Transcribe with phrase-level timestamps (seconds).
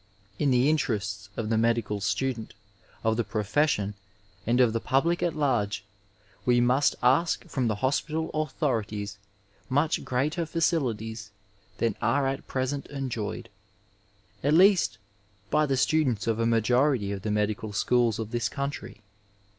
[0.39, 2.55] In the interests of the medical stadent,
[3.03, 3.93] of the profession,
[4.47, 5.85] and of the public at large
[6.43, 9.17] we mast ask from the hospital aathoiities
[9.69, 11.29] moch greater facili ties
[11.77, 13.47] than are at present enjoyed,
[14.43, 14.97] at least
[15.51, 19.01] by the students of a majority of the medical schools of this country.